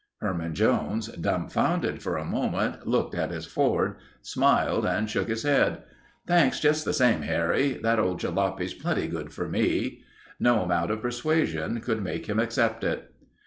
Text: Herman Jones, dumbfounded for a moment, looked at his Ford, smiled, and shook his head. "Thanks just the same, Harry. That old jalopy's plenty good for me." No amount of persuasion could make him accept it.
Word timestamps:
Herman 0.19 0.55
Jones, 0.55 1.09
dumbfounded 1.09 2.01
for 2.01 2.17
a 2.17 2.25
moment, 2.25 2.87
looked 2.87 3.13
at 3.13 3.29
his 3.29 3.45
Ford, 3.45 3.97
smiled, 4.23 4.83
and 4.83 5.07
shook 5.07 5.27
his 5.27 5.43
head. 5.43 5.83
"Thanks 6.25 6.59
just 6.59 6.85
the 6.85 6.91
same, 6.93 7.21
Harry. 7.21 7.73
That 7.73 7.99
old 7.99 8.19
jalopy's 8.19 8.73
plenty 8.73 9.05
good 9.07 9.31
for 9.31 9.47
me." 9.47 10.01
No 10.39 10.61
amount 10.63 10.89
of 10.89 11.03
persuasion 11.03 11.81
could 11.81 12.01
make 12.01 12.25
him 12.25 12.39
accept 12.39 12.83
it. 12.83 13.13